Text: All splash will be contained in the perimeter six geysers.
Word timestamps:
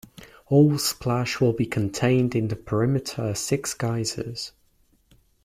All 0.47 0.79
splash 0.79 1.39
will 1.39 1.53
be 1.53 1.67
contained 1.67 2.33
in 2.35 2.47
the 2.47 2.55
perimeter 2.55 3.35
six 3.35 3.75
geysers. 3.75 4.51